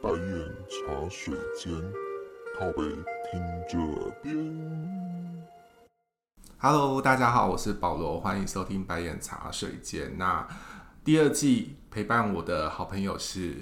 [0.00, 0.18] 白眼
[0.68, 1.72] 茶水间，
[2.56, 2.82] 靠北
[3.28, 3.76] 听这
[4.22, 5.44] 边。
[6.58, 10.16] Hello，大家好，我是保罗，欢迎收听白眼茶水间。
[10.16, 10.46] 那
[11.02, 13.56] 第二季陪伴我的好朋友是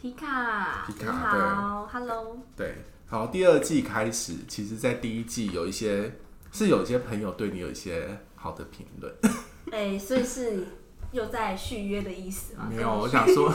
[0.00, 6.12] 皮卡，皮卡，好，Hello，对，好，第二季开始，其实，在第一季有一些
[6.52, 9.12] 是有一些朋友对你有一些好的评论，
[9.72, 10.64] 哎，所以是
[11.10, 12.68] 又在续约的意思吗？
[12.70, 13.52] 没有，我想说。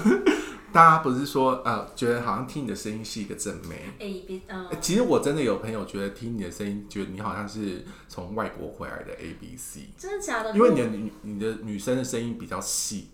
[0.72, 3.91] 大家不是说呃，觉得好像听你的声音是一个正妹？
[4.00, 9.90] 哎、欸，别，嗯、呃，其实我真的有朋友觉得听你的声音，觉得你好像是从外国回来的 A B C。
[9.98, 10.54] 真的假的？
[10.54, 13.09] 因为你的女你的女生的声音比较细，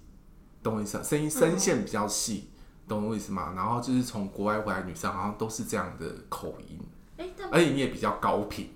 [0.61, 1.03] 懂我意思？
[1.03, 3.53] 声音声线比较细，嗯、懂我意思吗？
[3.55, 6.79] 然后就是从国外回来女生好像都是这样的口音，
[7.17, 8.71] 哎、欸，而且你也比较高频。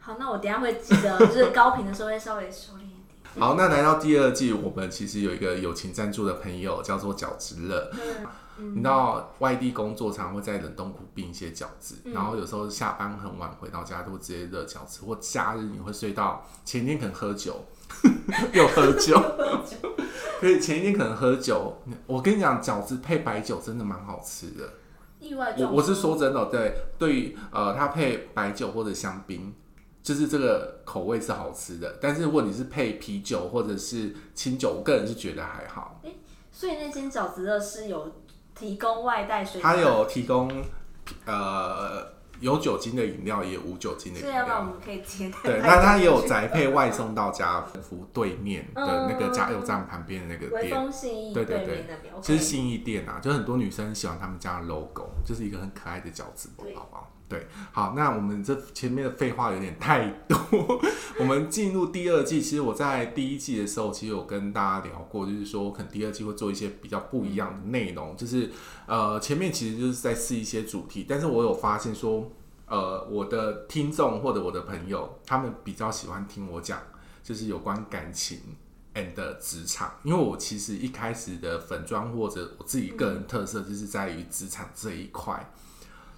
[0.00, 2.85] 好，那我等一下会记得，就是高频的时候会稍微收敛。
[3.38, 7.90] 好，那来到第二季，我们其实有一个友情赞助的朋友，叫做饺子乐。
[8.58, 17.62] 嗯、你知道外地工作常会在冷冻库冰一些饺子，嗯、然后有时候下班很晚回到家都会直接热饺子，或假日你会睡到前天可能喝酒，
[18.54, 19.20] 又喝酒，
[20.40, 21.76] 可以前一天可能喝酒。
[22.06, 24.66] 我跟你讲，饺子配白酒真的蛮好吃的。
[25.20, 29.54] 意外，我我是说真的，对，对于呃，它配白酒或者香槟。
[30.06, 36.00] 就是这个口味是好吃的，但是如果你是配啤酒或者是清酒，我个人是觉得还好。
[36.04, 36.14] 欸、
[36.52, 38.12] 所以那间饺子乐是有
[38.54, 40.48] 提供外带水，它有提供
[41.24, 42.06] 呃
[42.38, 44.32] 有酒精的饮料，也有无酒精的饮料。
[44.32, 45.28] 对，要不然我们可以接。
[45.42, 50.70] 对，那它也有宅配外送到家福对面的那个加油站旁边的那个店。
[51.34, 51.84] 对对对，
[52.22, 57.10] 就是信义店啊，就很多女生喜欢他们家的 logo，就是一个很可爱的饺子，好不好？
[57.28, 60.38] 对，好，那我们这前面的废话有点太多，
[61.18, 62.40] 我们进入第二季。
[62.40, 68.48] 其实我在第一季的时候，其实有跟大家聊过，就是说我可能第二季会做一些比较不一样的内容，就是
[68.86, 72.30] 呃前面其实就是在试一些主题，但是我有发现说，
[72.66, 76.78] 呃我的听众或者我的朋友，他们比较喜欢听我讲，
[77.24, 78.38] 就是有关感情
[78.94, 85.52] and 职场，因为我其实一开始的粉专或者我自己个人特色，就是在于职场这一块。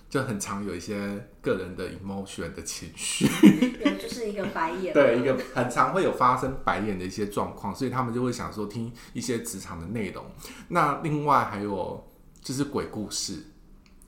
[0.09, 10.25] 就很常有一些个人的 emotion 的情绪，对，就是一个白眼，对，一个很常会有发生白眼的一些状况，所以他们就会想说听一些职场的内容。
[10.69, 12.11] 那另外还有
[12.41, 13.35] 就是鬼故事，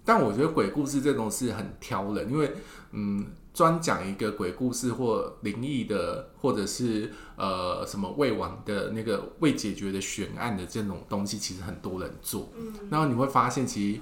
[0.02, 2.50] 但我觉得鬼故事这种是很挑人，因为
[2.92, 14.00] 嗯，专讲一个鬼故事或灵异的，或者是呃什么未完的那个未解决的悬案的这种东西，其实很多人做，嗯，然后你会发现其实。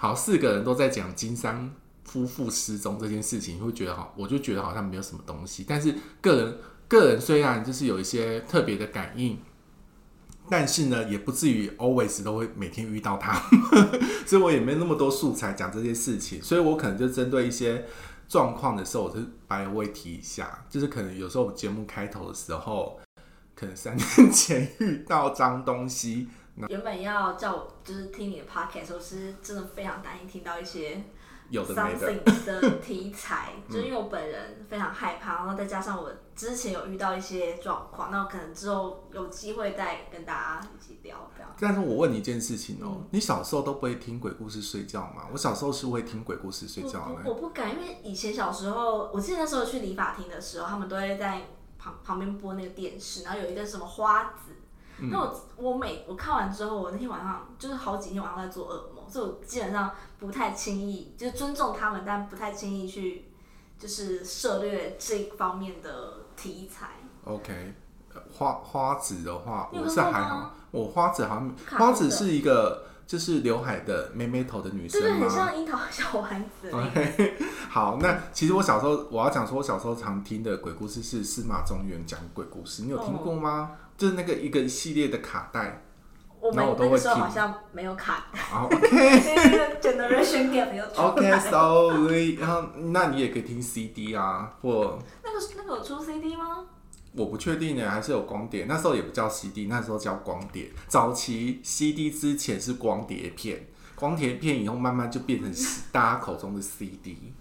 [0.00, 5.64] 好，四个人都在讲金山夫妇失踪这件事情，你会觉得好，我就觉得好像没有什么东西。
[5.66, 9.36] 但是个人个人虽然就是有一些特别的感应，
[10.48, 13.42] 但是呢，也不至于 always 都会每天遇到他，
[14.24, 16.40] 所以我也没那么多素材讲这些事情。
[16.40, 17.84] 所以我可能就针对一些
[18.28, 23.00] 状况的时候，我就白会提一下，就是可能有时候节目开头的时候，
[23.56, 26.28] 可能三年前 遇到脏东西。
[26.68, 31.02] 原本要叫我就是听你的 podcast，我是真的非常担心听到一些
[31.50, 41.50] 有的没的的题材，就是因为我本人非常害怕，然后再加上我之前有遇到一些状况，那我可能之后有机会再跟大家一起聊这样。
[41.58, 45.26] 但是我问你一件事情哦、你小时候都不会听鬼故事睡觉吗？
[45.32, 47.22] 我小时候是会听鬼故事睡觉的。
[47.24, 51.46] 我不敢，因为以前小时候，我记得那时候去理发厅的时候，他们都会在
[51.78, 54.52] 旁旁边播那个电视，然后有一个什么花子。
[55.00, 63.30] 那我我每我看完之后，我那天晚上就是好几天晚上在做噩梦，所以我基本上不太轻易，就是尊重他们，但不太轻易去
[63.78, 66.88] 就是涉猎这方面的题材。
[67.24, 67.74] OK，
[68.32, 75.18] 花花子的话，我是还好，我花子好像花子是一个就是刘海的妹妹头的女生吗？
[75.18, 76.70] 对，很像樱桃小丸子。
[76.70, 77.36] OK，
[77.68, 83.70] 好，那其实我小时候我要讲说，我小时候常听的鬼故事是司马中原讲鬼故事，你有听过吗？
[83.72, 85.82] 哦就是那个一个系列的卡带，
[86.38, 88.38] 我们那个时候好像没有卡带。
[88.56, 90.84] OK，Generation Gap 没有。
[90.94, 96.64] OK，Sorry，然后那你也可以听 CD 啊，或那个那个有出 CD 吗？
[97.18, 98.66] 我不确定呢，还是有光碟。
[98.68, 100.70] 那时候也不叫 CD，那时候叫光碟。
[100.86, 105.52] 早期 CD 之前是光碟片，光碟片以后慢慢就变成
[105.90, 107.34] 大家口中的 CD。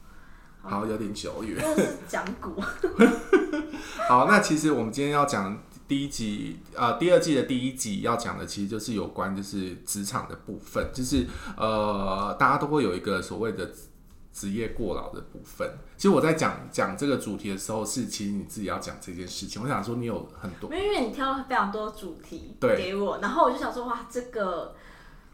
[0.61, 1.63] 好，有点久远。
[2.07, 2.59] 讲古。
[4.09, 5.57] 好，那其实我们今天要讲。
[5.87, 11.25] 第一集，呃，第二季的第一集要讲的其实就是有关就是职场的部分，就是
[11.55, 13.71] 呃，大家都会有一个所谓的
[14.37, 15.67] 职业过劳的部分。
[15.95, 19.63] 其实我在讲讲这个主题的时候，是其实你自己要讲这件事情。
[19.63, 24.75] 我想说你有很多，因为你挑了非常多主题给我，然后我就想说哇，这个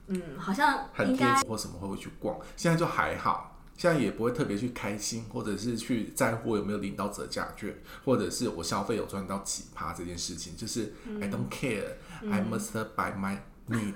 [0.08, 2.38] 嗯，好像很贴近或什么会会去逛。
[2.56, 13.96] 现在就还好，现在也不会特别去开心，或者是去在乎有没有领到折价券，或者是我消费有赚到几趴这件事情，就是 I don't care，I、嗯、must buy my need。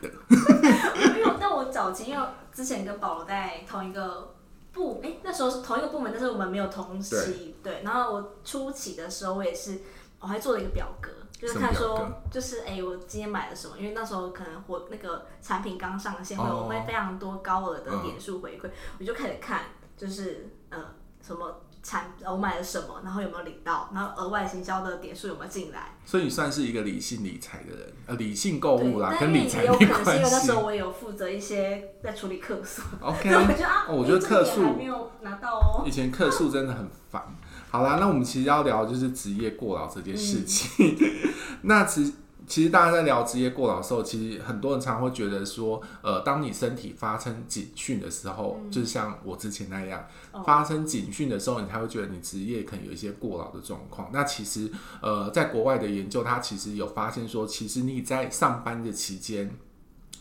[1.00, 4.34] 没有，但我早期因为之前跟保罗在同一个
[4.78, 7.84] 部，哎、欸，那时候是同一个部门，但是我们没有同期，对，对。
[7.84, 9.82] 然后我初期的时候，我也是，
[10.22, 11.10] 我还做了一个表格。
[11.40, 13.78] 就是看说，就是哎、欸，我今天买了什么？
[13.78, 19.66] 因为那时候可能我那个产品刚上线，会有会非常多高额的点数回馈，我就开始看，
[19.96, 20.84] 就是呃
[21.22, 25.96] 什么产我买了什么，然后有没有领到，然后额外行销的点数有没有进来。
[26.04, 32.82] 所以你算是一个理性理财的人，呃，理性购物啦，跟理财有可能是因为那时候我也有负责一些在处理客诉。
[33.00, 35.84] OK，我觉得啊，我觉得客诉还没有拿到哦。
[35.86, 37.24] 以前客诉真的很烦。
[37.70, 40.98] 好啦，那我们其实要聊就是职业过劳这件事情。
[41.00, 42.12] 嗯、 那其实
[42.48, 54.10] 其实大家在聊职业过劳的时候，其实很多人常常会觉得说，呃，当你身体发生警讯的时候，嗯、就是像我之前那样、哦、发生警讯的时候，你才会觉得你职业可能有一些过劳的状况。
[54.14, 54.72] 那其实
[55.02, 59.54] 呃，在国外的研究，它其实有发现说，其实你在上班的期间，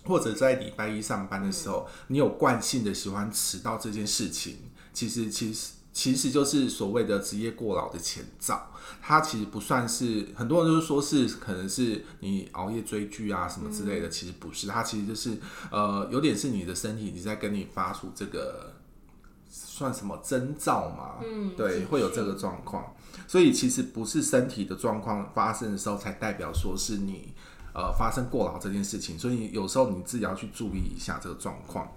[0.04, 4.56] 或者在礼拜一上班的时候，嗯、你有惯性的喜欢迟到这件事情，
[4.92, 5.75] 其实其实。
[5.96, 8.70] 其实就是所谓的职业过劳的前兆，
[9.00, 15.38] 它其实不算是很多人都说是可能是你熬夜追剧啊什么之类的，其实不是，它其实就是
[15.70, 18.74] 呃有点是你的身体你在跟你发出这个
[19.48, 22.94] 算什么征兆嘛，嗯，对，会有这个状况，
[23.26, 27.32] 所以其实不是身体的状况发生的时候才代表说是你
[27.74, 31.90] 呃发生过劳这件事情，所以有时候你自己要去注意一下这个状况。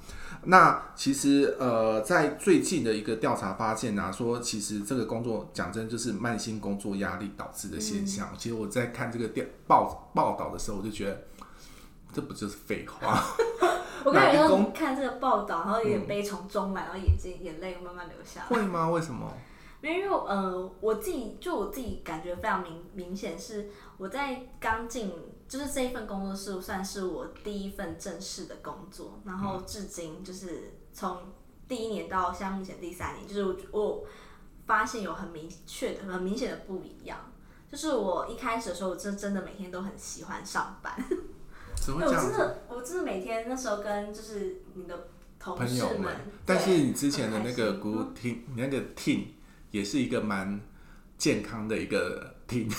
[0.45, 8.29] 那其实呃，在最近的一个调查发现啊，说其实这个工作讲真就是慢性工作压力导致的现象。
[8.31, 11.23] 嗯、其实我在看这个电报报道的时候，我就觉得
[12.13, 13.21] 这不就是废话？
[14.05, 18.47] 我刚才说看这个报道，然后有点悲从中来，然后眼睛眼泪慢慢流下来。
[18.47, 18.89] 会吗？
[18.89, 19.31] 为什么？
[19.81, 25.11] 因为呃，我自己就我自己感觉非常明明显是我在刚进。
[25.49, 31.17] 就是这一份工作是算是我第一份正式的工作，然后至今就是从
[31.67, 34.05] 第一年到现在目前第三年，就是我
[34.67, 37.17] 发现有很明确的、很明显的不一样。
[37.71, 40.93] 就是我一开始的时候，我真真的每天都很喜欢上班。
[41.75, 42.11] 怎么讲？
[42.11, 45.07] 我真的，我真的每天那时候跟就是你的
[45.39, 49.25] 同事们，们但是你之前的那个 good team，你那个 team
[49.71, 50.61] 也是一个蛮
[51.17, 52.71] 健康的一个 team。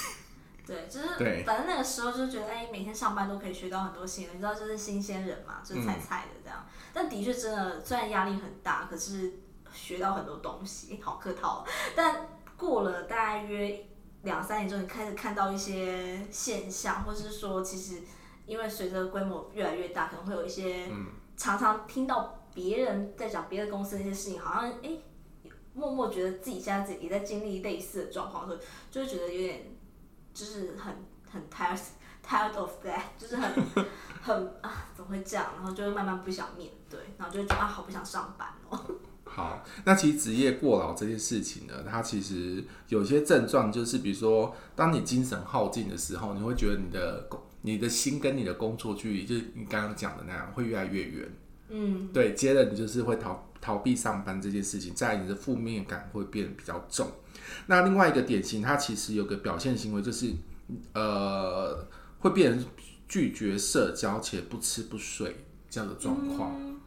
[0.70, 6.64] 对，就是反正那个时候就是觉得，哎，每天上班都可以学到很多新的，你知道，就是新鲜人嘛，就是菜菜的这样。
[6.64, 9.32] 嗯、但的确真的，虽然压力很大，可是
[9.72, 11.66] 学到很多东西，好客套。
[11.96, 12.24] 但
[12.56, 13.84] 过了大概约
[14.22, 18.02] 两三年之后，你开始看到一些现象，或是说，其实
[18.46, 20.88] 因为随着规模越来越大，可能会有一些
[21.36, 24.90] 常常听到别人在讲别的公司那些事情，好像哎，
[25.74, 29.69] 默默觉得自己现在自己也在经历类似的状况，所以就会觉得有点。
[30.34, 30.94] 就是很
[31.30, 31.78] 很 tired
[32.26, 33.50] tired of that，就是很
[34.22, 35.46] 很啊，怎么会这样？
[35.56, 38.78] 然后就会慢慢不想面对，然后就会觉得啊，好不想上班哦。
[39.24, 51.28] 好，那其实职业过劳这件事情呢，它其实有些症状，就是比如说，当你精神耗尽的时候，你会觉得你的工、你的心跟你的工作距离，就是你刚刚讲的那样，会越来越远。
[51.70, 57.06] 嗯，对，接着你就是会逃逃避上班这件事情，再来你的负面感会变得比较重。
[57.66, 60.32] 那另外一个典型，它其实有个表现行为，就是
[60.92, 61.86] 呃，
[62.18, 62.66] 会变成
[63.08, 66.54] 拒绝社交且不吃不睡这样的状况。
[66.60, 66.80] 嗯、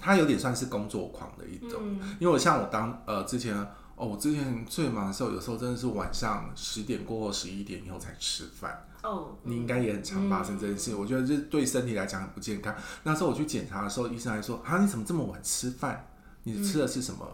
[0.00, 3.56] 它有点算是工作狂的一种，嗯、因为我像我当呃之前
[3.96, 8.86] 哦，我之前最忙的时候，有时候真的是晚上十点过后十一点以后才吃饭。
[9.06, 10.92] 哦，你应该也很常发生这件事。
[10.92, 12.74] 嗯、我觉得这对身体来讲很不健康。
[13.04, 16.08] 那时候我去检查的时候，医生还说啊，你怎么这么晚吃饭？
[16.42, 17.26] 你吃的是什么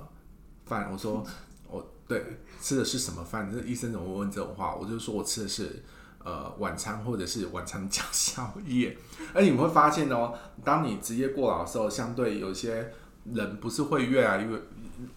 [0.66, 0.86] 饭？
[0.88, 1.24] 嗯、 我说。
[1.68, 2.22] 我对，
[2.60, 3.50] 吃的是什么饭？
[3.50, 4.74] 这医生怎么会问这种话？
[4.74, 5.82] 我就说我吃的是
[6.22, 8.94] 呃晚餐，或者是晚餐加宵夜。
[9.32, 12.92] 而你们会发现哦，当你职业过劳的时候，相对有些
[13.24, 14.60] 人不是会越来越，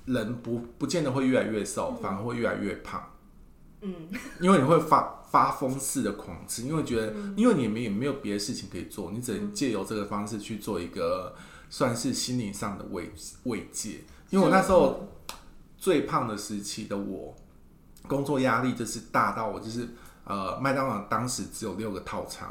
[0.05, 3.03] 人不不见得会越来越瘦，嗯、反而会越来越胖。
[3.81, 3.93] 嗯，
[4.39, 11.35] 因为你会发发疯似的狂吃，因为觉得，嗯、因为你们也没有别的事情可以做，你只能借由这个方式去做一个
[11.69, 13.11] 算是心灵上的慰
[13.43, 13.99] 慰藉。
[14.29, 15.09] 因为我那时候。
[15.77, 17.35] 最胖的时期的我，
[18.07, 19.87] 工作压力就是大到我就是
[20.23, 22.49] 呃，麦当劳当时只有六个套餐，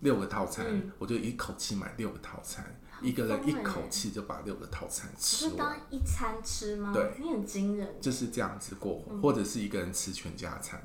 [0.00, 2.64] 六个套餐，嗯、我就一口气买六个套餐，
[3.02, 5.52] 一个人一口气就把六个套餐吃完。
[5.52, 6.92] 是当一餐吃吗？
[6.92, 7.88] 对，你很惊人。
[8.00, 10.80] 就是这样子过，或者是一个人吃全家餐。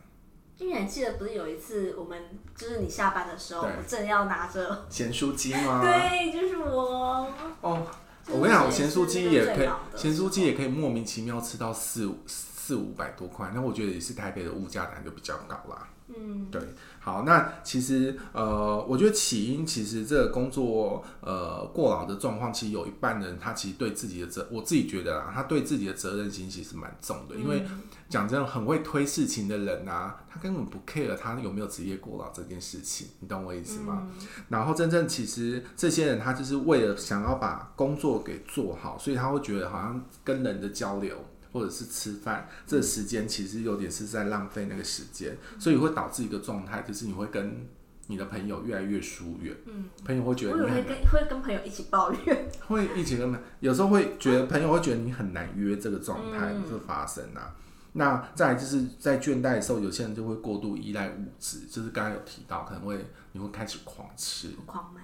[0.58, 2.18] 因为你记得不是有一次我们
[2.56, 5.82] 就是你下班的时候，我正要拿着，咸酥鸡吗？
[5.84, 7.28] 对，就是我。
[7.62, 7.86] 哦，
[8.28, 15.88] 我跟你讲，咸酥鸡也可以咸酥鸡也可以莫名其妙吃到四五四五百多块，那我觉得也是台北的物价当然就比较高啦。
[16.08, 16.62] 嗯，对，
[17.00, 27.66] 好，那其实呃，我觉得起因其实这个工作呃过劳的状况，其实有一半人他其实对自己的责，我自己觉得啦，他对自己的责任心其实蛮重的，因为
[28.08, 34.08] 讲真的，很会推事情的人啊，他根本不 care 他有没有职业过劳这件事情，你懂我意思吗？
[34.08, 41.16] 嗯然后真正其实这些人他就是为了想要把工作给做好，所以他会觉得好像跟人的交流。
[41.56, 47.66] 或者是吃饭，这个时间其实有点是在浪费那个时间，所以会导致一个状态，就是你会跟
[48.08, 49.56] 你的朋友越来越疏远。
[49.66, 52.52] 嗯，朋友会觉得你很我以为跟会跟朋友一起抱怨。
[52.68, 57.56] 会一起跟朋友，有时候会觉得朋友会觉得你很难约这个状态嗯会发生啊。
[57.94, 65.00] 那再来就是在倦怠的时候，有些人就会过度依赖物质，就是刚刚有提到，可能会你会开始狂吃狂买。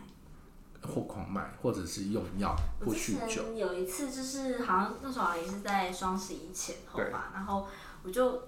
[0.82, 3.44] 或狂买，或者是用药或我之酗酒。
[3.44, 7.68] 前有一次，就是好像那时候也是在双十一前后吧，然后
[8.04, 8.44] 我就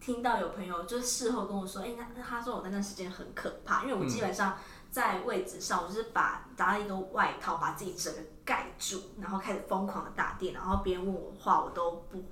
[0.00, 4.56] 听到有朋友就事后跟我说，哎、那那他说我那段时间很可怕，因为我基本上
[4.90, 12.24] 在位置上，我就是把搭了一个外套把自己整个盖住，然后开始疯狂的打电，然后别人问我话我都不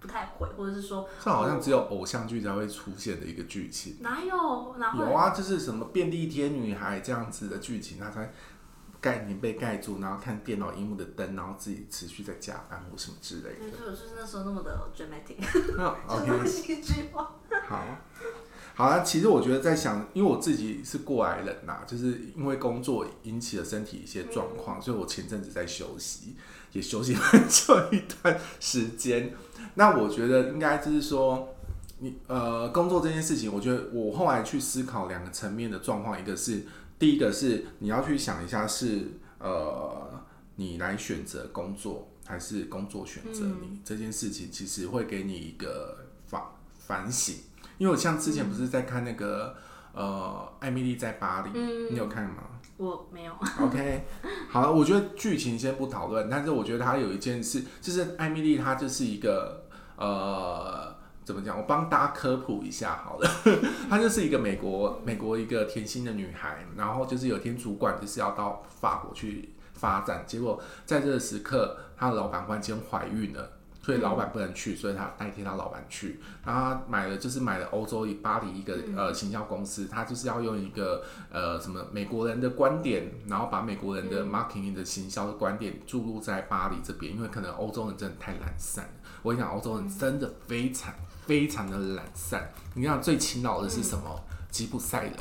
[0.00, 3.96] 不，太回，或者是说这好像只有偶像剧才会出现的一个剧情。
[4.00, 8.32] 哪有哪会有啊，就是什么便利贴女孩这样子的剧情，他才
[9.00, 13.56] 盖你被盖住，然后看电脑荧幕的灯，然后自己持续在加班或什么之类的。
[13.60, 15.36] 对，所以我就是那时候那么的 dramatic。
[17.68, 17.84] 好，
[18.74, 19.02] 好了。
[19.02, 26.36] 其实我觉得在想，因为我自己是过来人呐，就是因为工作引起了身体一些状况，所以我前阵子在休息，
[26.72, 29.34] 也休息很久一段时间。
[29.74, 31.54] 那我觉得应该就是说，
[31.98, 36.64] 你呃工作这件事情，我觉得我后来去思考两个层面的状况，一个是
[36.98, 40.24] 第一个是你要去想一下是呃
[40.56, 46.42] 你来选择工作，还是工作选择你、嗯这件事情，其实会给你一个反
[46.78, 47.36] 反省。
[47.78, 49.54] 因为我像之前不是在看那个、
[49.92, 52.44] 呃艾米丽在巴黎，嗯你有看吗？
[52.78, 54.04] 我没有，OK，
[54.50, 60.95] 好，我觉得剧情先不讨论，但是我觉得它有一件事，就是艾米丽她就是一个呃，
[61.26, 61.58] 怎么讲？
[61.58, 63.28] 我帮大家科普一下好了，
[63.90, 73.50] 她就是一个美国美国一个甜心的女孩，然后就是有一天主管就是要到法国去发展，结果在这个时刻，她的老板忽然间怀孕了。
[73.82, 76.18] 所以老板不能去，所以她代替她老板去。
[76.44, 88.90] 然后他买了，就是买了欧洲巴黎一个呃行销公司，她就是要用一个呃什么美国人的观点，然后把美国人的 marketing 的行销的观点注入在巴黎这边，因为可能欧洲人真的太懒散了。
[89.22, 90.92] 我跟你讲，欧洲人真的非常
[91.26, 92.52] 非常的懒散。
[92.74, 94.24] 你看最勤劳的是什么？
[94.50, 95.14] 吉普赛人。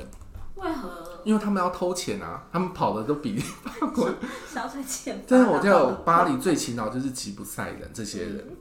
[0.56, 1.20] 为何？
[1.26, 4.16] 因为他们要偷钱啊，他们跑的都比法国人。
[4.48, 5.22] 小腿钱。
[5.28, 8.58] 但是，我就有巴黎最勤劳就是吉普赛人这些人，嗯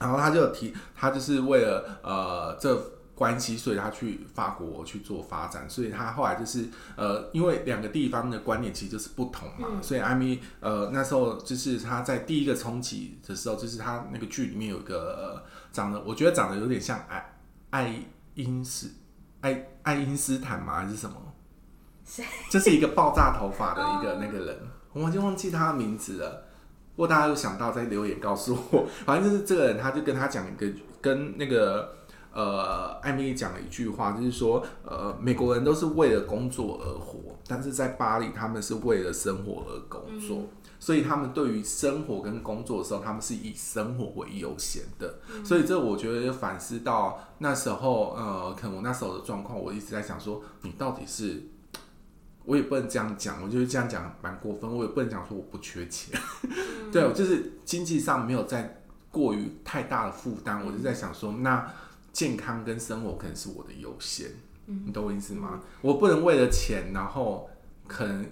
[0.00, 2.74] 然后他就提，他就是为了呃这
[3.14, 15.42] 关系，所以他去法国去做发展，所以他后来就是呃，因为两个地方的观念其实就是不同嘛，嗯所以艾米呃那时候就是他在第一个冲击的时候，就是他那个剧里面有一个、呃、
[15.72, 17.38] 长得，我觉得长得有点像爱
[17.70, 17.94] 爱
[18.34, 18.90] 因斯
[19.42, 20.80] 爱爱因斯坦嘛？
[20.80, 21.16] 还是什么？
[22.04, 22.24] 谁？
[22.50, 24.58] 就是一个爆炸头发的一个 那个人，
[24.92, 26.44] 我已经忘记他的名字了。
[26.96, 28.86] 不过大家有想到，再留言告诉我。
[29.04, 30.66] 反正就是这个人，他就跟他讲一个，
[31.00, 31.92] 跟那个
[32.34, 40.38] 呃艾米丽讲了一句话，就是说，呃，美国人都是为了工作而活，但是在巴黎，他们是为了生活而工作。
[40.38, 40.48] 嗯
[40.80, 45.14] 所以他们对于生活跟工作的时候，他们是以生活为优先的。
[45.42, 51.42] 所以这我觉得反思到那时候，呃，可能我那时候的状况，我一直在想说，你到底是，
[52.44, 56.20] 我也不能这样讲，我觉得这样讲蛮过分，我也不能讲说我不缺钱，
[56.92, 61.66] 对，我就是经济上没有在过于太大的负担，我就在想说，那
[62.14, 64.30] 健康跟生活可能是我的优先，
[64.64, 65.60] 你懂我意思吗？
[65.82, 67.50] 我不能为了钱，然后
[67.86, 68.24] 可能。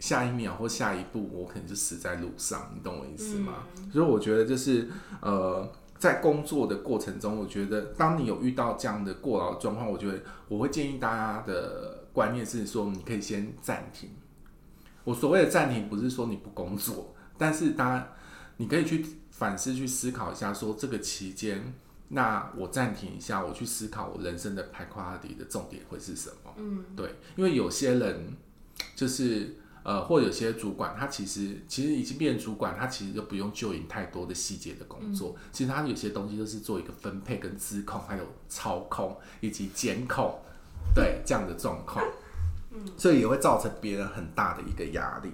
[0.00, 3.64] 下一秒或下一步，我可能就死在路上，你懂我意思吗？
[3.78, 4.88] 嗯、所以我觉得就是
[5.20, 5.68] 呃，
[5.98, 14.08] 在工作的过程中，我觉得当你有遇到这样的过劳状况，我觉得我会建议大家的观念是说，你可以先暂停。
[15.02, 18.12] 我所谓的暂停，不是说你不工作，但是大家
[18.58, 21.74] 你可以去反思、去思考一下，说这个期间，
[22.08, 26.52] 那我暂停一下，我去思考我人生的 priority 的重点会是什么？
[26.56, 28.36] 嗯，对，因为有些人
[28.94, 29.56] 就是。
[29.84, 40.38] 呃，或有些主管他其实其实已经变成主管，他其实就不用就营太多的细节的工作，嗯、其实他有些东西都是做一个分配跟资控，还有操控以及监控，
[40.94, 42.04] 对这样的状况，
[42.70, 45.30] 嗯，所以也会造成别人很大的一个压力。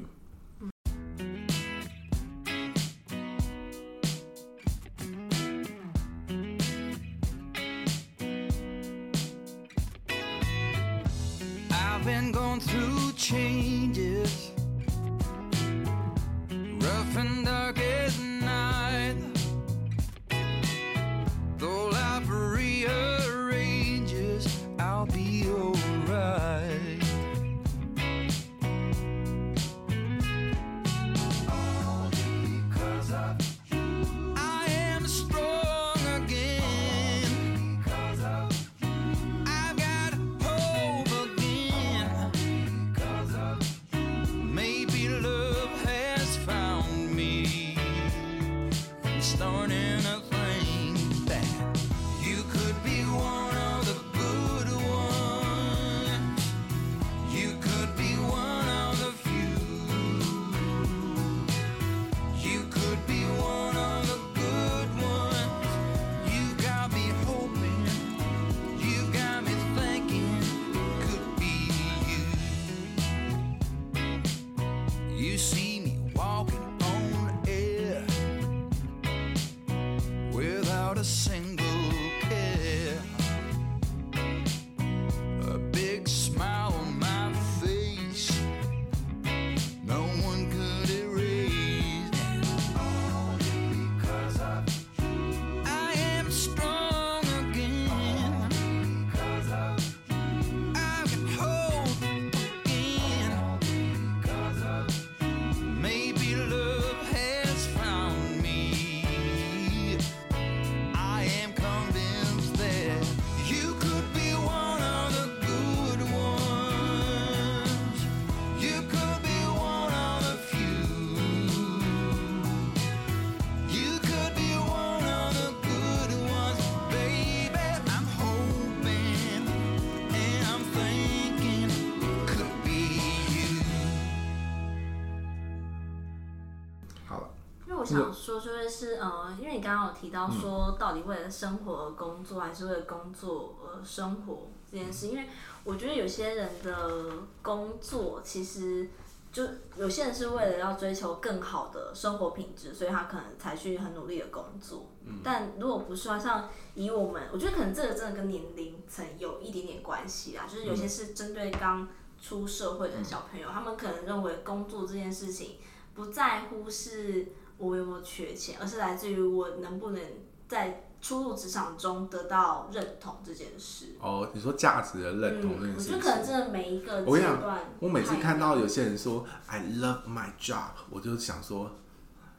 [137.94, 145.08] 想说，就会是呃，因为你刚刚有提到说，到底为了生活而工作，还是为了工作而生活这件事？
[145.08, 145.28] 因为
[145.64, 147.10] 我觉得有些人的
[147.42, 148.88] 工作，其实
[149.32, 149.42] 就
[149.76, 154.86] 有些人是为了要追求更好的生活品质，所以他可能才去很努力的工作。
[155.22, 160.44] 但如果不是话，像以我们，我觉得可能这个真的跟年龄层有一点点关系啦。
[160.46, 161.88] 就是有些是针对刚
[162.20, 165.56] 出社会的小朋友，他们可能认为工作这件事情
[165.94, 167.28] 不在乎是。
[167.64, 170.00] 我有没有缺钱，而是来自于我能不能
[170.48, 173.96] 在初入职场中得到认同这件事。
[174.00, 181.70] 哦，你说价值的认同这件事，嗯，我觉得可能真的每一个阶段我，我每次看到有些人说 I love my job，我就想说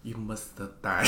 [0.03, 1.07] You must die。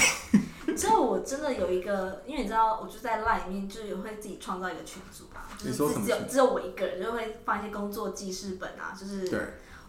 [0.75, 9.39] 之后我真的有一个，因为你知道，我就在 Line 里面，就也会自己创造一个群组吧，就是只有只有我一个人，就会放一些工作记事本啊，就是对，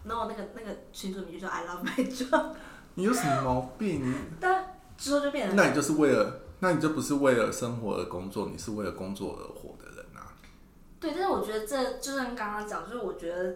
[0.05, 2.55] 然后那个那个群组名就叫 I love my job。
[2.99, 4.13] 你有什么毛病？
[4.41, 5.55] 但之后就变成……
[5.55, 10.35] 那你就是为了，那你就不是为了生活而工作，你是为了工作而活的人啊。
[10.99, 13.55] 对，但是我觉得这就像刚刚讲，就是我觉得，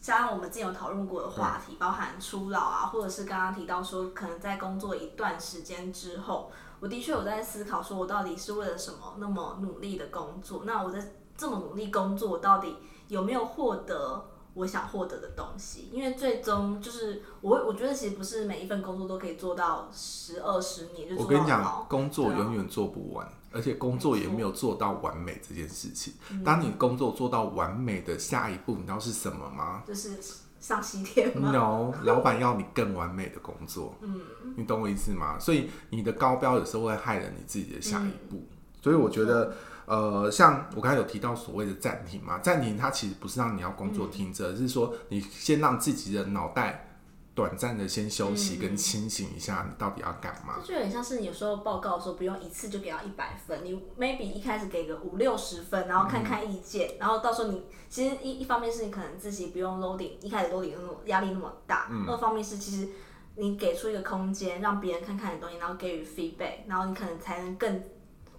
[0.00, 6.50] 像我们之前有讨论过的话题，嗯、包含初老啊，或者是刚刚提到说，可能在工作一段时间之后，
[6.80, 10.64] 我的确有在思考，说我到底是为了什么那么努力的工作？
[10.64, 12.76] 那我在这么努力工作，我到底
[13.06, 14.24] 有没有获得？
[14.56, 21.14] 我想获得的东西，因为最终就是我，我觉得其实不是每一份工作都可以做到十二十年。
[21.14, 26.14] 我跟你讲，工作永远做不完，而且工作也没有做到完美这件事情。
[26.42, 29.82] 当你工作做到完美的下一步，你知道是什么吗？
[29.86, 30.18] 就是
[30.58, 33.94] 上西天吗？No，老板要你更完美的工作。
[34.00, 34.22] 嗯，
[34.56, 35.38] 你懂我意思吗？
[35.38, 38.36] 所以你的高标有时候会害了你自己的下一步。
[38.36, 38.46] 嗯、
[38.82, 39.54] 所以我觉得。
[39.86, 46.98] 呃，像我刚才有提到所谓的暂停嘛，暂停它其实不是让你要工作停着，而、嗯、是说你先让自己的脑袋
[47.36, 50.54] 短暂的先休息跟清醒一下，你到底要干嘛？
[50.64, 62.88] 就有点像是你有时候报告的时候，不用一次就给到一百分，你 maybe 一开始给个五六十分，然后看看意见，嗯、然后到时候你其实一一方面是你可能自己不用 loading，一开始 loading 那种压力那么大，嗯、二方面是其实
[63.36, 67.80] 你给出一个空间，让别人看看你的东西，然后给予 feedback，然后你可能才能更。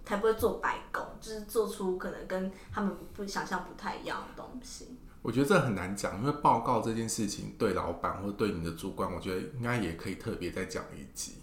[0.08, 4.96] 才不会做白工，就是做出可能跟他们不想象不太一样的东西。
[5.20, 11.34] 我觉得这很难讲，因为报告这件事情对老板或对你的主管，我觉得应该也可以特别再讲一集。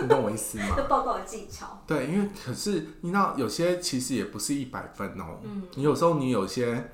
[0.00, 0.76] 你懂我意思吗？
[0.88, 1.82] 报告的技巧。
[1.86, 5.38] 对，因为可是你知道，有些其实也不是一百分哦。
[5.42, 5.64] 嗯。
[5.74, 6.92] 你有时候你有些，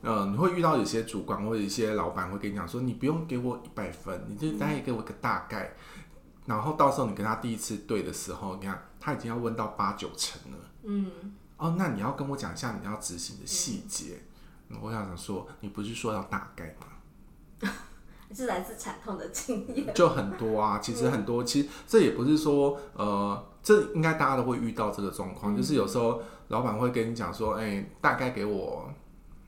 [0.00, 6.02] 呃，你会遇到有些主管或者一些老板会跟你讲说，你不用给我一百分，你就大概给我一个大概，嗯、
[6.46, 10.58] 然后到时候你跟他第一次对的时候，你看他已经要问到八九成了。
[10.82, 11.34] 嗯。
[11.56, 14.20] 哦，那你要跟我讲一下你要执行的细节。
[14.68, 17.68] 嗯、我想想说，你不是说要大概吗？
[18.30, 20.78] 是来自惨痛的经验， 就很多啊。
[20.78, 28.92] 其实很多，其实这也不是说，呃，这应该大家都会遇到这个状况，嗯、就是有时候老板会跟你讲说，哎、欸，大概给我，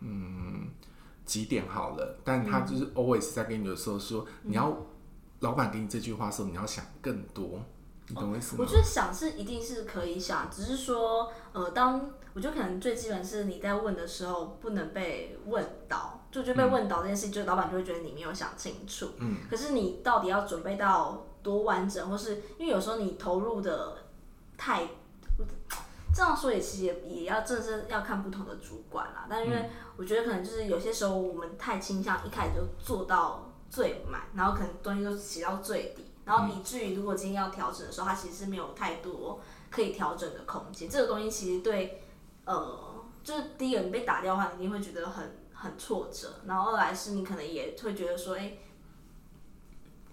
[0.00, 0.66] 嗯，
[1.26, 2.18] 几点好了。
[2.24, 4.74] 但他就是 always 在跟你的时候说，嗯、你要
[5.40, 7.62] 老板给你这句话的时候，你要想更多，
[8.11, 8.59] 你懂我意思吗？
[8.61, 16.18] 我觉得想是一定是可以想，只是说，呃，当我觉得可能最基本是你在问的时候不能被问到。
[16.31, 19.11] 就就被问到这件事情，嗯、就老板就会觉得你没有想清楚。
[19.18, 19.38] 嗯。
[19.51, 23.96] 可是你到底要准备到多完整，或是因为有时候你投入的
[24.57, 24.87] 太，
[26.14, 29.27] 这样说也其实也也要正是要看不同的主管啦。
[29.29, 40.88] 但因为我觉得可能就是有些时候我们太倾向一开始就做到最满，然后可能东西都写到最底，然后以至于如果今天要调整的时候，它其实是没有太多可以调整的空间。
[40.88, 42.02] 这个东西其实对，
[42.44, 45.38] 呃，就是第一个你被打掉的话，你一定会觉得很。
[45.52, 48.54] 很挫折，然后二来是你可能也会觉得说，哎，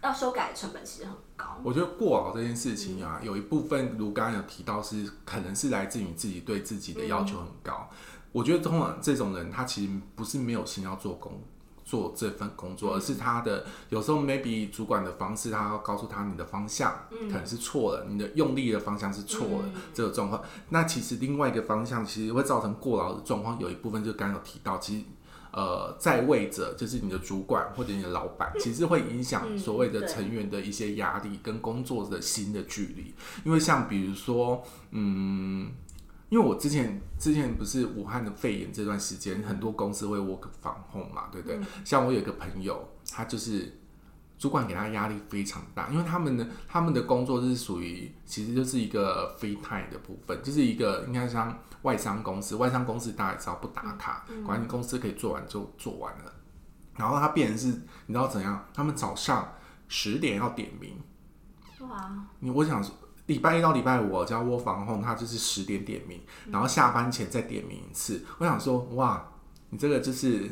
[0.04, 1.62] 要修改成本其实很高。
[1.64, 7.90] 我觉得过劳这件事情啊，有一部分如刚刚有提到是，可能是来自于自己对自己的要求很高。
[8.34, 11.42] 我觉得通常这种人，他其实不是没有心要做工。
[11.88, 20.44] 做这份工作，而是他的有时候 maybe 主管的方式，他要告诉他你的方向可能是错了，你的用力的方向是错了，这个状况。
[20.68, 25.06] 那其实另外一个方向其实会造成过劳的状况，有一部分就刚刚有提到，其实
[25.54, 35.72] 呃在位者就是你的主管或者你的老板，其实会影响所谓的成员的一些压力跟工作的新的距离，因为像比如说嗯。
[36.30, 41.58] 因为我之前之前不是武汉的肺炎这段时间，很多公司会 work from home 嘛，对不对？
[41.58, 43.80] 嗯、像我有一个朋友，他就是
[44.38, 56.34] 主管给他压力非常大，因为他们的他们的工作是属于其实就是一个 free time 的部分，就是一个应该像外商公司，外商公司大家也知道不打卡，嗯、管理公司可以做完就做完了。
[56.98, 57.68] 然后他变成是，
[58.08, 58.68] 你知道怎样？
[58.74, 59.54] 他们早上
[59.88, 61.00] 十点要点名，
[61.88, 62.28] 哇！
[62.40, 62.94] 你我想说。
[63.28, 68.26] 礼拜一到礼拜五，叫 work from home，他就是十点点名，然后下班前再点名一次。
[68.40, 69.32] 我想说，哇，
[69.70, 70.50] 你这个就是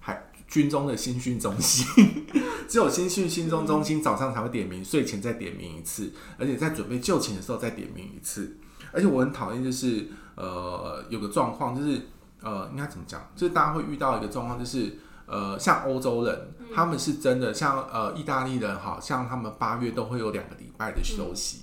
[0.00, 1.84] 还军中的新训中心，
[2.68, 8.56] 只有新训新中中心早上才会点名，睡前再点名一次，而且在准备就寝的时候再点名一次。
[8.92, 12.00] 而且我很讨厌，就是呃，有个状况，就是
[12.40, 13.20] 呃，应该怎么讲？
[13.34, 14.96] 就是大家会遇到一个状况，就是
[15.26, 21.62] 呃，像欧洲人，他们是真的，像呃，意大利人，好像他们八月都会有两个礼拜的休息。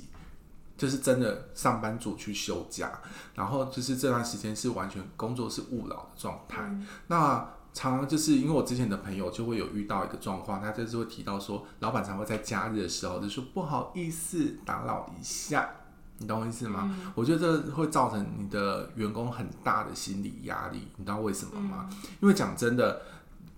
[0.81, 2.91] 就是真的上班族去休假，
[3.35, 6.63] 然后就是这段时间是完全工作是勿扰的状态。
[6.63, 15.69] 嗯、那常常就是因为我之前的朋友就会有遇到一个状况，他就是会提到说，老板常会在假日的时候就说不好意思打扰一下，
[16.17, 16.89] 你懂我意思吗？
[16.91, 21.87] 嗯、我觉得这会造成你的员工很大的心理压力，你知道为什么吗？
[21.91, 23.03] 嗯、因为讲真的，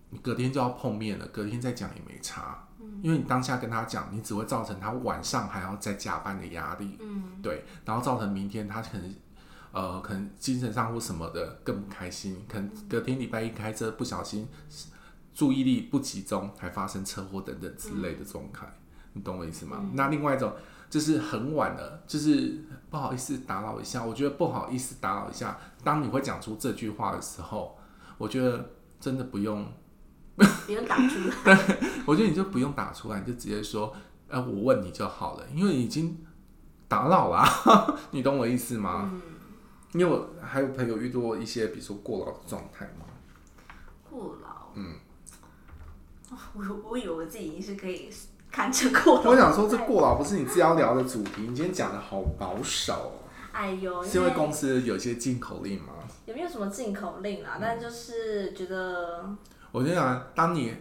[0.10, 2.68] 你隔天就要碰面了，隔天再讲也没差。
[3.02, 9.16] 因为你当下跟他讲，你只会造成他晚上还要再加班的压力，嗯，对，然后造成明天他可能，
[9.74, 14.48] 呃，可能精神上或什么的更不开心，可能隔天礼拜一开车不小心
[15.34, 19.80] 注意力不集中，还发生车祸等等之类的状态，嗯、你懂我意思吗？
[19.82, 20.54] 嗯、那另外一种
[20.90, 27.78] 就是很晚了，就是不好意思打扰一下，我觉得不好意思打扰一下，当你会讲出这句话的时候，
[28.18, 28.70] 我觉得
[29.00, 29.68] 真的不用。
[30.66, 33.94] 不用打出来， 对，我觉得你就不用打出来，你就直接说，
[34.28, 36.18] 呃，我问你就好了，因为已经
[36.88, 39.12] 打扰了， 你懂我意思吗？
[39.14, 39.22] 嗯，
[39.94, 43.06] 因为我还有朋友遇到一些，比如说过劳的状态吗。
[44.10, 44.96] 过劳，嗯，
[46.54, 48.10] 我我以为我自己已经是可以
[48.52, 49.30] 看着过劳。
[49.32, 53.20] 我想说，这过劳不是你自己要聊的主题，你今天讲的好保守。
[53.52, 55.94] 哎呦，是因为公司有些进口令吗？
[56.26, 59.36] 也没有什么进口令啊，但就是觉得。
[59.74, 60.72] 我就想，当你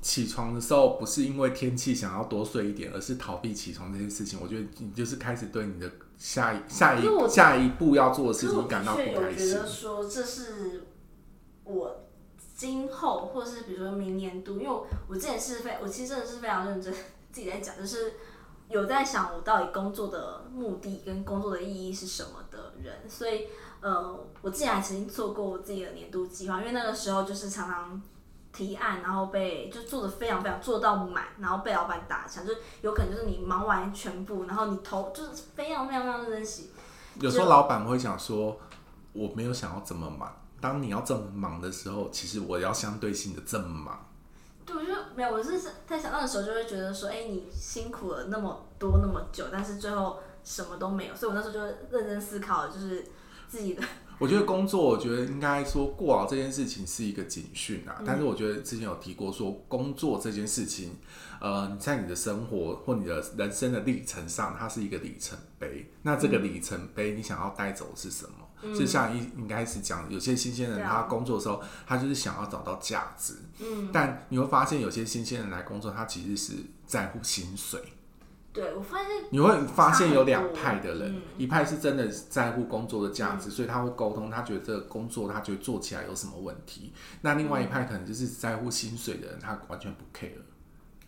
[0.00, 5.88] 起床的时候，不是因为天气想要多睡一点，而是逃避起床这件事情，我觉得你就是开始对你的
[6.18, 9.50] 下一下一下一步要做的事情感到不开心。
[9.50, 10.82] 我觉得说这是
[11.62, 12.04] 我
[12.56, 16.92] 今后，或是比如说明年度，因为我，我之前是非，我其实真的是非常认真
[17.30, 18.14] 自己在讲，就是
[18.72, 23.46] 有在想我到底工作的目的跟工作的意义是什么的人，所以。
[23.82, 28.00] 呃，我之前还曾经做过我自己的年度计划，因为那个时候就是常常
[28.52, 36.70] 提案，然后被就做的非常非常做到满，然后被老板打枪，就有可能就是你忙完全部，然后你投就是非常非常非常珍惜。
[37.18, 38.56] 有时候老板会想说，
[39.12, 40.32] 我没有想要这么忙。
[40.60, 43.98] 当你要这么忙的时候，其实我要相对性的这么忙。
[44.72, 53.04] 对，我就没有，我是在想那个时候就会觉得说，哎、欸，你辛苦了那么多那么久，但是最后什么都没有，所以我那时候就认真思考，就是
[53.48, 53.82] 自己的。
[54.18, 57.96] 我觉得工作，我觉得应该说过劳这件事情是一个警讯啊。
[57.98, 60.96] 嗯、但是我觉得之前有提过说，工作这件事情，
[61.40, 65.90] 呃，你在你的生活或你的人生的历程上，它是一个里程碑。
[66.02, 68.41] 那这个里程碑，你想要带走的是什么？
[68.62, 73.34] 嗯、就像一应该是讲，有些新鲜人他工作的时候，嗯、他就是想要找到价值。
[73.60, 73.90] 嗯。
[73.92, 76.54] 但你会发现，有些新鲜人来工作，他其实是
[76.86, 77.82] 在乎薪水。
[78.52, 86.92] 对，我发现你会发现有两派的人，嗯、一派是真的在乎工作的价值，嗯、所以他会沟通，他觉得这个工作他觉得做起来有什么问题。
[87.22, 90.32] 那另外一派可能就是在乎薪水的人，他完全不 care。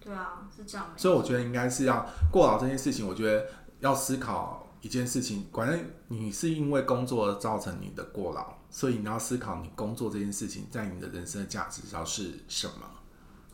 [0.00, 0.86] 对啊，是这样。
[0.96, 3.46] 所以我觉得应该是要过劳这件事情，我觉得
[3.80, 12.88] 要思考一件事情，反正你是因为工作而造成你的过劳，所以你要思考你工作这件事情在你的人生的价值上是什么。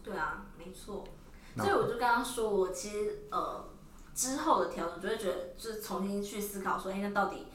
[0.02, 1.04] 对啊，没错。
[1.56, 3.64] 所以我就刚刚说，我其实呃。
[4.12, 7.46] 之后的调整，就会觉得就是重新去思考说，哎、欸，那到底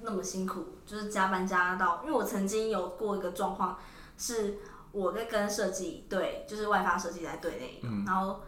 [0.00, 3.78] 那么辛苦，就是加班加到，因为我曾经有过一个状况，
[4.18, 4.58] 是
[4.90, 8.40] 我在跟设计对，就是外发设计在对那个，嗯、然后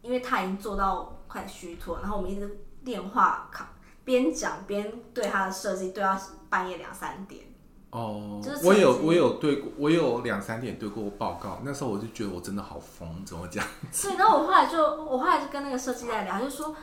[0.00, 3.72] 因为他已经做到快虚脱，然后我们一直电话卡
[4.04, 7.42] 边讲边对他的设计，对到半夜两三点。
[7.90, 13.64] 哦，我有我有对过，我有两三点对过报告，那时候我就觉得我真的好疯，怎么讲？
[13.90, 16.74] 所以，然后我后来就我后来就跟那个设计在聊，就说。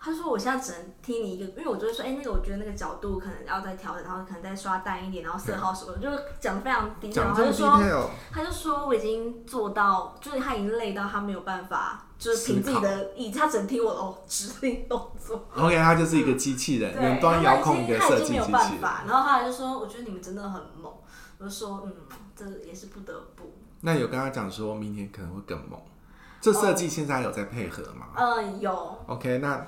[0.00, 6.08] 他说：“我现在只能听你一个，因为我就会说，哎、欸，那个我觉得那个角度可能要再调整，然后可能再刷淡一点，然后色号什么就
[6.40, 7.34] 讲的非常低调。
[7.34, 15.44] 他就说，他就说我已经做到，就是他已经累到他没有办法，就是凭自己的意志，他只能听我的哦指令动作。
[15.56, 18.80] OK，他就是一个机器人，远端遥控一个设计机器人。
[18.80, 20.92] 然后后来就说，我觉得你们真的很猛。
[21.38, 21.92] 我就说，嗯，
[22.36, 23.52] 这也是不得不。
[23.80, 25.80] 那有跟他讲说明天可能会更猛。
[26.40, 28.06] 这设计现在有在配合吗？
[28.14, 28.98] 嗯、呃，有。
[29.08, 29.66] OK，那。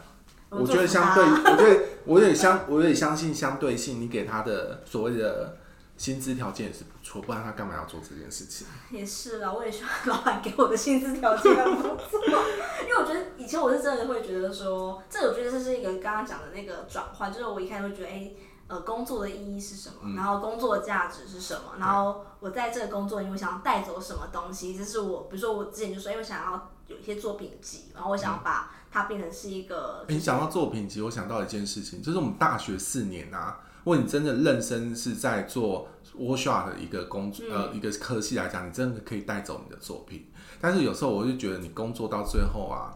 [0.51, 5.57] 我觉得相对，我觉得我也相，我也相信相对性，你给他的所谓的
[5.97, 8.67] 薪资条件也是不错，不然他干嘛要做这件事情？
[8.91, 12.21] 也是啦，我也希望老板给我的薪资条件不错，
[12.83, 18.37] 因为我觉得以前我是真的会觉得说，这我觉得这是一个刚刚讲的那个转换，就是我一开始会觉得，哎、欸，
[18.67, 19.95] 呃，工作的意义是什么？
[20.03, 21.75] 嗯、然后工作的价值是什么？
[21.79, 24.77] 然后我在这个工作，因为想要带走什么东西？
[24.77, 28.73] 这是我，比如说我之前就说，因为想要有一些作品集，然后我想要把。
[28.91, 30.05] 它变成是一个。
[30.09, 40.27] 你讲到作品集，我想到一件事情，就是我们大学四年啊，如果你真的认真是在做 workshop 的一个工作，呃，一个科系来讲，你真的可以带走你的作品。
[40.61, 42.93] 但是有时候我就觉得，你工作到最后啊，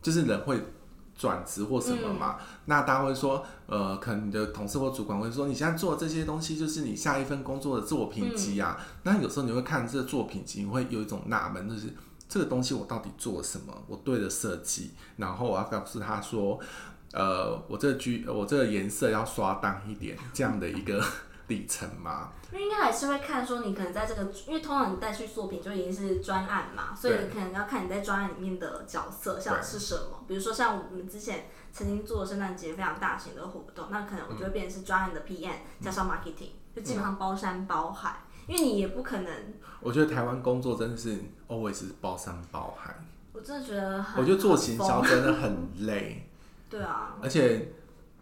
[0.00, 0.62] 就是人会
[1.18, 8.78] 转职或什么嘛，那大家会说，呃，可能你的同事或主管会说，你现在做的这些东西就是你下一份工作的作品集啊。
[9.02, 11.92] 那有时候你会看这个作品集，你会有一种纳闷，就是。
[12.32, 13.74] 这个东西我到底做了什么？
[13.86, 16.58] 我对了设计，然后我要告诉他说，
[17.12, 21.04] 呃，我这个橘，我这个颜色要刷淡一点，这样的一个
[21.48, 22.30] 里程嘛。
[22.50, 30.24] 因为应该还是会看说你可能在这个，因为通常你带去作品就已经是专案嘛，所以你可能要看你在专案里面的角色像是什么。
[30.26, 38.22] 比如说像我们之前曾经做圣诞节非常大型的活动，那可能我就会变成是专案的 PM、嗯、加上 marketing，就基本上包山包海。
[38.24, 39.32] 嗯因为你也不可能，
[39.80, 41.16] 我觉得台湾工作真的是
[41.48, 42.94] always 包山包海。
[43.32, 46.28] 我真的觉得很，我觉得做行销真的很累。
[46.68, 47.72] 对啊，而且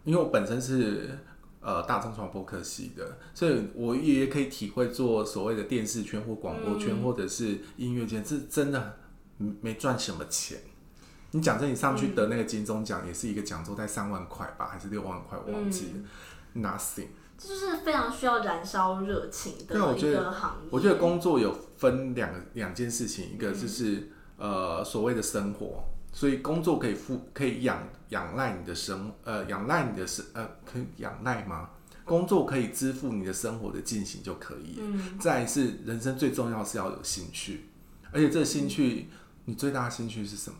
[0.03, 1.17] 因为我本身是
[1.59, 8.97] 呃大众传播科系的，所以我也可以体会做所谓的电视圈或广播圈、嗯、或者是音乐圈，是真的
[9.37, 10.57] 没赚什么钱。
[11.31, 15.37] 你讲真，你上去得那个金钟奖，也是一个讲座，在三万块吧，还是六万块？
[15.45, 15.91] 我忘记了、
[16.53, 17.07] 嗯、，nothing。
[17.41, 20.69] 就是非常需要燃烧热情的一个行业。
[20.69, 31.69] 我觉得工作有分两两件事情，一个就是、嗯、呃所谓的生活，所以工作可以付可以养养赖你的生呃养赖你的生呃可以养赖吗？
[32.05, 34.77] 工作可以支付你的生活的进行就可以。
[34.79, 35.17] 嗯。
[35.19, 37.69] 再来是人生最重要是要有兴趣，
[38.11, 40.57] 而且这个兴趣、嗯、你最大的兴趣是什么？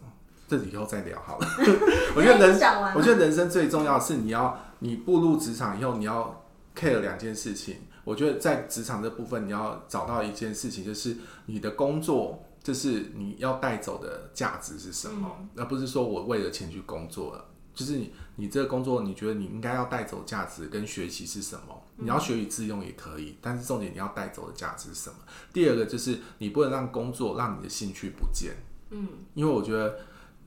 [0.48, 1.48] 这以后再聊好了。
[2.17, 2.60] 我觉得人
[2.96, 6.40] 我觉得人生最重要是你要你步入职场以后你要。
[6.75, 17.45] Care 两件事情，我觉得在职场这部分，你要找到一件事情，就是你的工作，就是你要带走的价值是什么，嗯、而不是说我为了钱去工作了。
[17.73, 21.81] 就是你，你这个工作，你觉得你应该要带走价值跟学习是什么？
[21.95, 25.15] 你要学以致用也可以，但是重点你要带走的价值是什么？
[25.53, 28.51] 第二个就是你不能让工作让你的兴趣不见。
[28.89, 29.99] 嗯，因为我觉得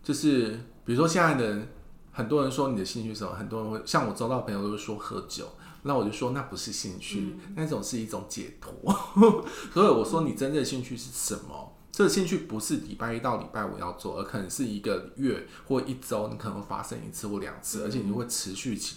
[0.02, 0.50] 就是
[0.84, 1.68] 比如说现在的人，
[2.12, 5.48] 很多人说你的兴趣是什么，很多人会像我周到朋友都会说喝酒，
[5.84, 8.72] 那我就说那不是兴趣，嗯、那种是一种解脱。
[9.72, 11.76] 所以我说你真正的兴趣是什么？
[11.92, 18.96] 这个兴趣不是礼拜一到礼拜五要做，而可能是一个月或一周，你可能会发生一次或两次，而且你会持续起。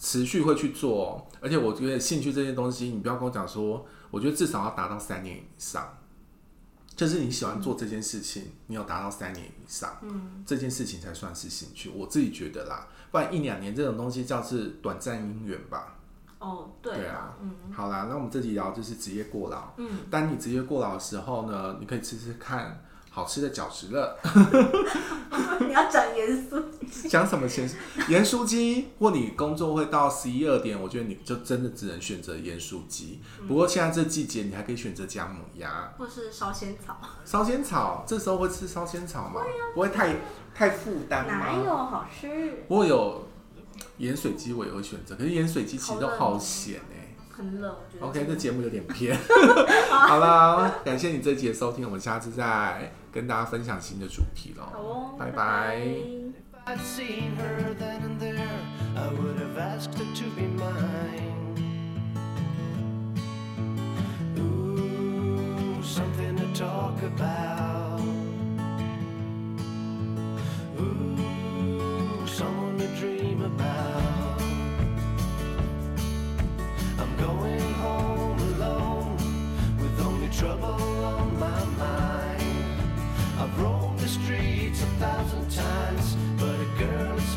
[0.00, 5.98] 持续会去做，而且我觉得兴趣这些东西，你不要跟我讲说，我觉得至少要达到三年以上，
[6.94, 11.90] 就是你喜欢做这件事情，嗯、你要达到三年以上，嗯，这件事情才算是兴趣。
[11.90, 15.97] 我自己觉得啦，不然一两年这种东西叫是短暂姻缘吧。
[16.38, 22.84] 哦，对，对啊，嗯，好啦，那我们这集聊就是职业过劳，嗯，当你职业过劳的时候呢，你可以吃吃看。
[23.10, 24.16] 好吃的饺子了，
[25.66, 27.08] 你要讲盐酥鸡？
[27.08, 27.68] 讲什么咸
[28.08, 28.90] 盐酥鸡？
[29.00, 33.20] 或你工作会到十一二点，我觉得你就真的只能选择盐酥鸡。
[33.40, 36.96] 嗯、不过现在这季节，你还可以选择姜母鸭，或是烧仙草。
[37.24, 39.40] 烧仙草，这时候会吃烧仙草吗？
[39.74, 40.14] 不会太
[40.54, 41.32] 太负担吗？
[41.38, 42.62] 哪有好吃？
[42.68, 43.26] 不过有
[43.98, 47.74] 盐水鸡我也会选择，可是盐水鸡其实都好咸哎、很冷。
[48.00, 49.18] OK，这节目有点偏。
[49.90, 54.64] 好了，感谢你这节收听，我们下次再跟大家分享新的主题喽。
[54.72, 55.82] 好哦，拜拜。
[65.80, 67.57] Something to talk about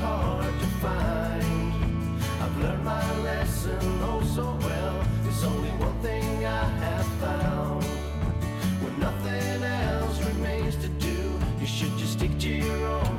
[0.02, 2.22] hard to find.
[2.42, 4.98] I've learned my lesson oh so well.
[5.24, 7.84] There's only one thing I have found.
[8.82, 11.18] When nothing else remains to do,
[11.60, 13.11] you should just stick to your own.